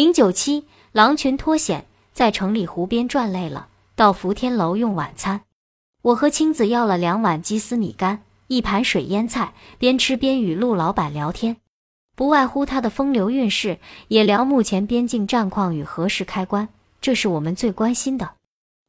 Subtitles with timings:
[0.00, 5.42] 零九七，狼群脱险，在城里湖边转累了，到福天楼用晚餐。
[6.00, 11.58] 我和青子要了两碗鸡丝米干，一盘水腌菜，边吃边与陆老板聊天，
[12.16, 13.78] 不外乎他的风流韵事，
[14.08, 16.70] 也聊目前边境战况与何时开关，
[17.02, 18.30] 这是我们最关心的。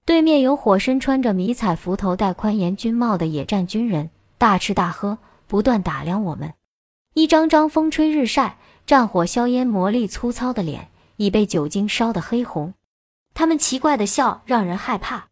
[0.05, 6.53] 对面有火身穿着迷彩服、头戴宽檐军帽的野战军人，大吃大喝，不断打量我们。
[7.15, 8.55] 一张张风吹日晒、
[8.87, 10.87] 战火硝烟磨砺粗糙的脸，
[11.21, 12.73] 已被酒精烧得黑红。
[13.35, 15.27] 他们奇怪的笑让人害怕。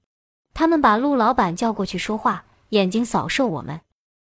[0.53, 3.81] 他们把陆老板叫过去说话，眼睛扫射我们。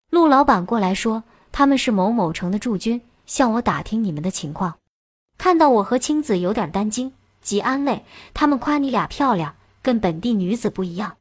[0.09, 4.75] 陆老板过来说：“他们是某某城的驻军，向我打听你们的情况。”
[5.37, 11.17] 看到我和青子有点担惊，即安慰他们：“夸你俩漂亮，跟本地女子不一样，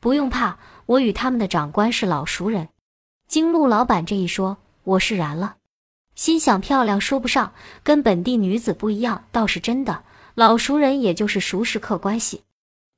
[0.00, 2.70] 不用怕，我与他们的长官是老熟人。”
[3.28, 5.56] 经陆老板这一说，我释然了，
[6.14, 10.04] 心想：漂亮说不上，跟本地女子不一样倒是真的。
[10.34, 12.42] 老熟人也就是熟识客关系。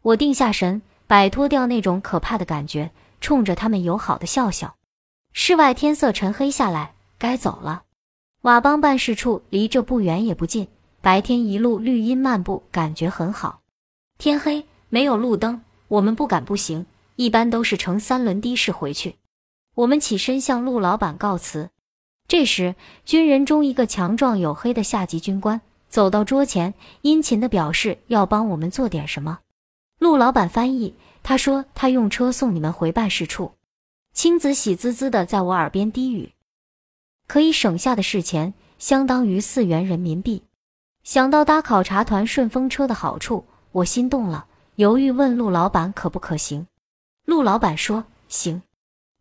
[0.03, 0.83] 我定下神。
[1.09, 4.75] 摆脱掉那种可怕的感觉，冲着他们友好的笑笑。
[5.33, 7.85] 室外天色沉黑下来，该走了。
[8.43, 10.67] 佤邦办事处离这不远也不近，
[11.01, 13.61] 白天一路绿荫漫步，感觉很好。
[14.19, 19.15] 天黑没有路灯，我们不敢步行，一般都是乘三轮的士回去。
[19.77, 21.71] 我们起身向陆老板告辞。
[22.29, 22.75] 这时，
[23.05, 29.41] 军人中一个强壮黝黑的下级军官走到桌前，殷勤地表示要帮我们做点什么。
[29.99, 33.53] 陆老板翻译，他说他用车送你们回办事处。
[34.13, 36.33] 青子喜滋滋的在我耳边低语
[37.29, 40.43] ：“可以省下的事钱相当于四元人民币。”
[41.05, 46.67] 想到搭考察团顺风车的好处，我心动了，犹豫问陆老板可不可行。
[47.25, 48.63] 陆老板说：“行，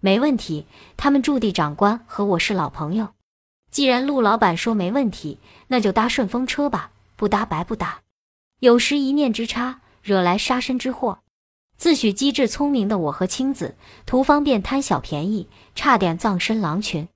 [0.05, 0.67] 没问题。
[0.95, 3.07] 他们驻地长官和我是老朋友。
[3.71, 5.39] 既然陆老板说没问题，
[5.69, 8.01] 那就搭顺风车吧，不搭白不搭。
[8.59, 11.21] 有时一念之差。”惹来杀身之祸，
[11.77, 17.07] 自诩机智聪明的我和青子图方便贪小便宜，差点葬身狼群。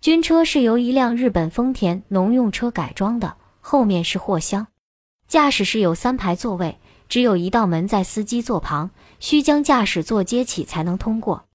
[0.00, 4.68] 军车是由一辆日本丰田农用车改装的，后面是货箱，
[5.26, 6.78] 驾驶室有三排座位，
[7.08, 11.47] 只有一道门在司机座旁，需将驾驶座接起才能通过。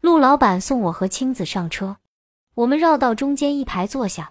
[0.00, 1.96] 陆老板送我和青子上车，
[2.54, 4.30] 我们绕到中间一排坐下，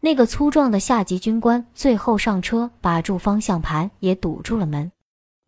[0.00, 4.92] 那个粗壮的下级军官最后上车，把住方向盘，也堵住了门。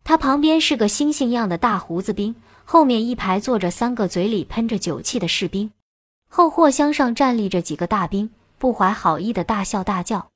[0.03, 2.35] 他旁边是个猩猩样的大胡子兵，
[2.65, 5.71] 后面一排坐着三个嘴里喷着酒气的士兵，
[6.27, 10.29] 后货箱上站立着几个大兵，不怀好意的大笑大叫。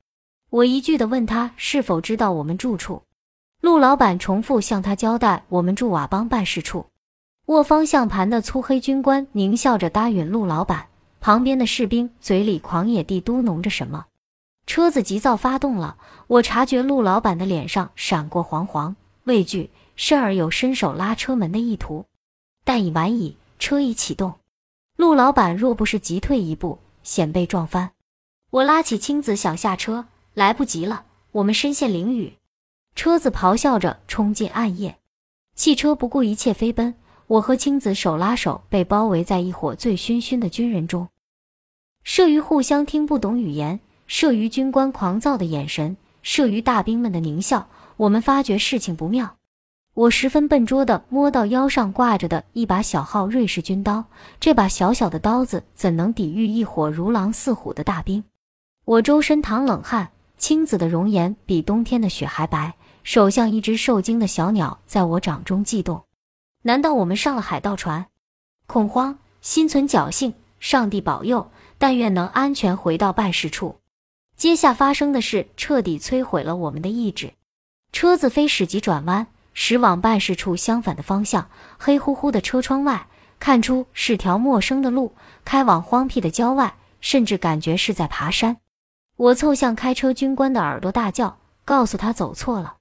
[0.52, 3.02] 我一句的问他是否知道我们住处，
[3.62, 6.86] 陆老板重复向他交代我们驻佤邦办事处。
[7.48, 10.88] 握方向盘的粗黑军官狞笑着答应陆老板，
[11.22, 14.08] 旁边的士兵嘴里狂野地嘟哝着什么。
[14.66, 18.96] 车子急躁发动了，我察觉陆老板的脸上闪过惶惶。
[19.26, 22.06] 畏惧，甚而有伸手拉车门的意图，
[22.64, 23.38] 但已晚矣。
[23.58, 24.34] 车已启动，
[24.98, 27.92] 陆老板若不是急退一步，险被撞翻。
[28.52, 31.06] 我拉起青子想下车，来不及了。
[31.32, 32.34] 我们身陷囹圄，
[32.96, 34.98] 车子咆哮着冲进暗夜。
[35.56, 36.96] 汽车不顾一切飞奔，
[37.28, 41.08] 我和青子手拉手，被包围在一伙醉醺醺的军人中。
[42.06, 47.68] 慑于互相听不懂语言，慑于军官狂躁的眼神，慑于大兵们的狞笑。
[47.98, 49.38] 我们发觉事情不妙，
[49.96, 54.06] 我十分笨拙地摸到腰上挂着的一把小号瑞士军刀，
[54.40, 58.24] 这把小小的刀子怎能抵御一伙如狼似虎的大兵？
[58.84, 66.04] 我周身淌冷汗，青子的容颜比冬天的雪还白，手像一只受惊的小鸟在我掌中悸动。
[66.68, 68.08] 难道我们上了海盗船？
[68.66, 73.82] 恐慌，心存侥幸，上帝保佑，但愿能安全回到办事处。
[74.36, 77.34] 接下发生的事彻底摧毁了我们的意志。
[77.92, 81.52] 车子飞驶急转弯，驶往办事处相反的方向。
[81.78, 83.06] 黑乎乎的车窗外，
[83.40, 85.14] 看出是条陌生的路，
[85.46, 88.58] 开往荒僻的郊外，甚至感觉是在爬山。
[89.18, 92.75] 我凑向开车军官的耳朵大叫，告诉他走错了。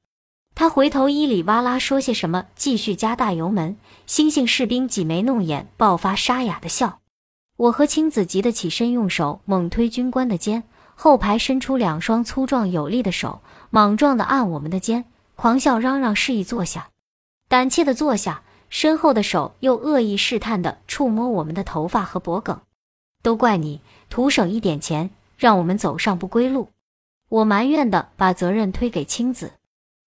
[0.54, 3.76] 他回头伊里哇啦说些什么，继续加大油门。
[4.06, 7.00] 猩猩士兵挤眉弄眼，爆发沙哑的笑。
[7.56, 10.62] 我和青子急得起身，用手猛推军官的肩。
[10.94, 13.40] 后排伸出两双粗壮有力的手，
[13.70, 16.90] 莽撞地按我们的肩，狂笑嚷嚷，示意坐下。
[17.48, 22.56] 胆怯地坐下，身后的手又恶意试探地触摸我们的头发和脖颈。
[23.22, 26.68] 都怪你，图省一点钱，让我们走上不归路。
[27.28, 29.50] 我埋怨地把责任推给青子。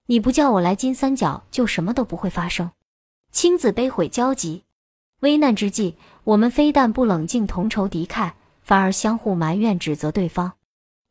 [0.10, 2.72] 你不叫我来金三角，就什么都不会发生。
[3.32, 4.64] 青子悲悔交集。
[5.20, 8.32] 危难之际，我们非但不冷静同仇敌忾，
[8.64, 10.54] 反而相互埋怨指责对方。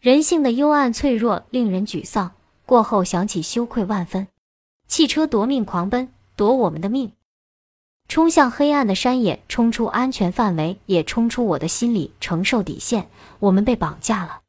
[0.00, 2.32] 人性的幽暗脆弱令人沮丧，
[2.64, 4.28] 过后想起羞愧万分。
[4.86, 7.12] 汽车夺命狂奔，夺我们的命，
[8.08, 13.10] 冲向黑暗的山野，冲出安全范围，也冲出我的心理承受底线。
[13.40, 14.40] 我们被绑架了，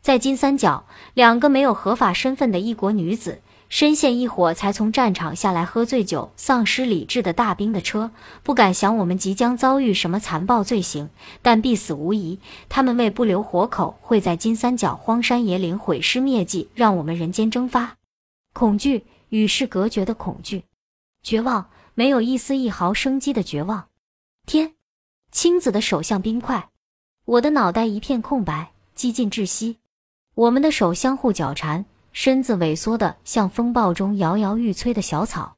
[0.00, 0.84] 在金三角，
[1.14, 3.40] 两个没有合法身份的异国女子。
[3.68, 8.10] 深陷一伙才从战场下来、喝醉酒、丧失理智的大兵的车，
[8.42, 11.10] 不敢想我们即将遭遇什么残暴罪行，
[11.42, 12.38] 但必死无疑。
[12.70, 17.96] 他们为不留活口，会在金三角荒山野岭毁尸灭迹，让我们人间蒸发。
[18.54, 20.64] 恐惧，与世隔绝的恐惧，
[21.22, 23.88] 绝望，没有一丝一毫生机的绝望。
[24.46, 24.72] 天，
[25.30, 26.70] 青子的手像冰块，
[27.26, 29.76] 我的脑袋一片空白，几近窒息。
[30.34, 31.84] 我们的手相互绞缠。
[32.12, 35.56] 身子萎缩的像风暴中摇摇欲摧的小草，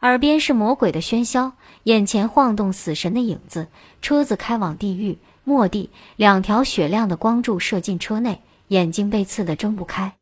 [0.00, 1.52] 耳边是魔鬼的喧嚣，
[1.84, 3.68] 眼前晃动死神的影子。
[4.02, 10.16] 车子开往地狱末地，两条雪亮的光柱射进车内，眼睛被刺得睁不开。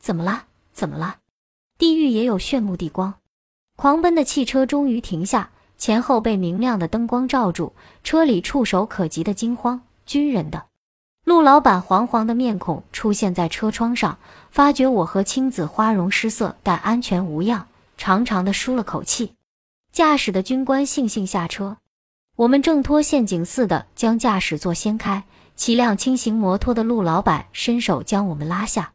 [0.00, 0.44] 怎么了？
[0.72, 1.18] 怎么了？
[1.78, 3.14] 地狱也有炫目的光。
[3.76, 7.72] 狂奔的汽车终于停下，前后被明亮的灯光罩住，
[8.02, 9.80] 车里触手可及的惊慌。
[10.04, 10.69] 军人的。
[11.30, 14.18] 陆老板黄黄的面孔出现在车窗上，
[14.50, 19.34] 发觉我和青子花容失色，但安全无恙，长长的舒了口气。
[19.92, 21.76] 驾驶的军官悻悻下车，
[22.34, 25.22] 我们挣脱陷阱似的将驾驶座掀开，
[25.54, 28.94] 骑辆轻型摩托的陆老板伸手将我们拉下。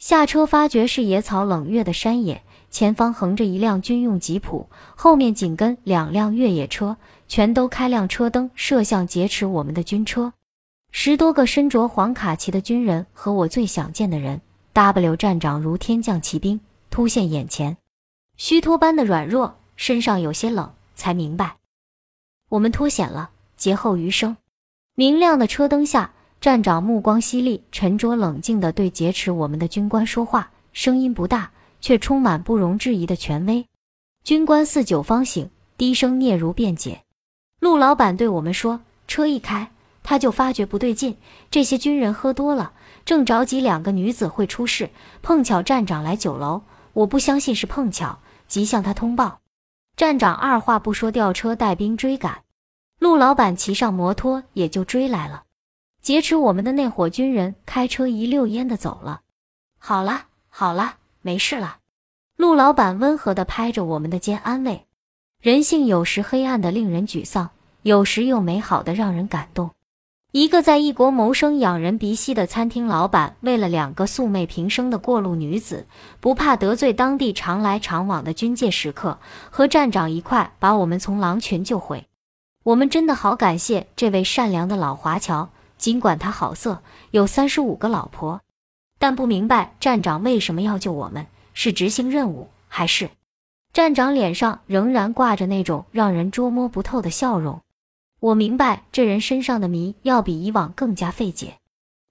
[0.00, 2.42] 下车发觉是野草冷月的山野，
[2.72, 6.96] 前方横着一辆军用吉普，后面紧跟两辆越野车，
[7.28, 10.32] 全都开亮车灯，射向劫持我们的军车。
[10.90, 14.40] 十多个身着黄卡其的军人和我最想见的人
[14.72, 17.76] W 站长如天降奇兵突现眼前，
[18.36, 21.56] 虚脱般的软弱，身上有些冷，才明白
[22.48, 24.36] 我们脱险了，劫后余生。
[24.94, 33.64] 明亮的车灯下，站长目光犀利、沉着冷静地对劫持我们的军官说话，声音不大，却充满不容置疑的权威。
[34.24, 37.02] 军官似酒方醒，低声嗫嚅辩解。
[37.60, 39.70] 陆老板对我们说：“车一开。”
[40.08, 41.18] 他就发觉不对劲，
[41.50, 42.72] 这些军人喝多了，
[43.04, 44.88] 正着急两个女子会出事。
[45.20, 46.62] 碰巧站长来酒楼，
[46.94, 49.40] 我不相信是碰巧，即向他通报。
[49.98, 52.40] 站长二话不说，调车带兵追赶。
[52.98, 55.42] 陆老板骑上摩托也就追来了。
[56.00, 59.20] 劫持我们的那伙军人开车一溜烟的走了。
[59.78, 61.80] 好了好了，没事了。
[62.34, 64.86] 陆老板温和的拍着我们的肩安慰。
[65.42, 67.50] 人性有时黑暗的令人沮丧，
[67.82, 69.72] 有时又美好的让人感动。
[70.32, 75.86] 一个在异国谋生、养人鼻息的餐厅老板，为了两个素昧平生的过路女子，
[76.20, 82.06] 不怕得罪当地常来常往的军界食客，和站长一块把我们从狼群救回。
[82.64, 85.48] 我们真的好感谢这位善良的老华侨，
[85.78, 86.82] 尽管他好色，
[87.12, 88.42] 有三十五个老婆，
[88.98, 93.08] 但不明白站长为什么要救我们，是执行任务还是？
[93.72, 97.62] 站长脸上仍然挂着那种让人捉摸不透的笑容。
[98.20, 101.58] 我明白这人身上的谜要比以往更加费解。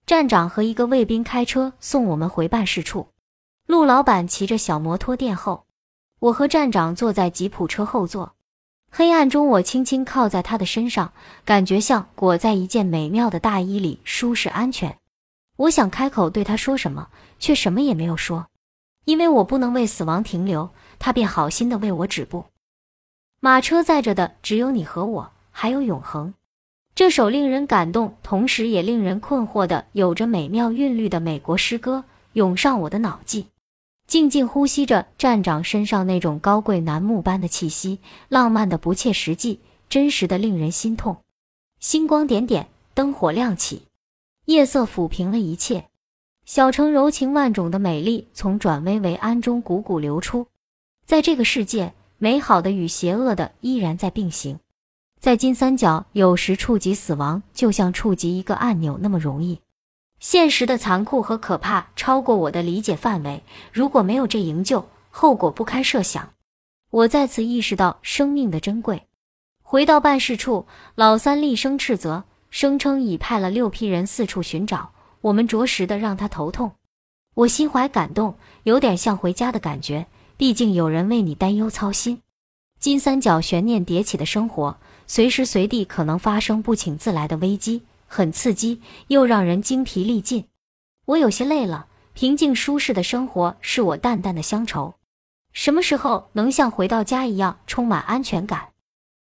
[0.05, 3.09] 站长和一个卫兵开车送我们回办事处，
[3.65, 5.65] 陆老板骑着小摩托殿后，
[6.19, 8.35] 我和站长坐在吉普车后座。
[8.89, 11.11] 黑暗中，我轻轻靠在他的身上，
[11.43, 14.97] 感觉像裹在一件美妙的大衣里，舒适安全。
[15.57, 18.47] 我想开口对他说什么，却什么也没有说，
[19.03, 20.69] 因为我不能为死亡停留。
[20.99, 22.45] 他便好心的为我止步。
[23.41, 25.33] 马车载着的只有你和我。
[25.59, 26.35] 还有永恒，
[26.93, 33.47] 这首令人感动，同时也令人困惑的、有着美妙韵律的美国诗歌涌上我的脑际。
[34.05, 37.97] 静静呼吸着站长身上那种高贵楠木般的气息，
[38.29, 39.59] 浪漫的不切实际，
[39.89, 41.17] 真实的令人心痛。
[41.79, 43.87] 星光点点，灯火亮起，
[44.45, 45.85] 夜色抚平了一切。
[46.45, 50.45] 小城柔情万种的美丽从转危为安中汩汩流出。
[51.03, 54.59] 在这个世界，美好的与邪恶的依然在并行。
[55.19, 59.59] 在金三角，有时触及死亡，就像触及一个按钮那么容易。
[60.19, 63.43] 现实的残酷和可怕超过我的理解范围。
[63.71, 66.29] 如果没有这营救，后果不堪设想。
[66.89, 69.03] 我再次意识到生命的珍贵。
[69.61, 76.71] 回到办事处，老三厉声斥责，声称已派了六批人四处寻找我们，着实的让他头痛。
[77.33, 80.07] 我心怀感动，有点像回家的感觉。
[80.37, 82.21] 毕竟有人为你担忧操心。
[82.87, 84.77] 金三角悬念迭起的生活。
[85.07, 90.45] 随时随地可能发生不请自来的危机，很刺激，又让人精疲力尽。
[91.07, 94.95] 我有些累了，平静舒适的生活是我淡淡的乡愁。
[95.51, 98.69] 什么时候能像回到家一样充满安全感？